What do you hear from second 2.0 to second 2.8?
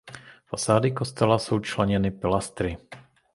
pilastry.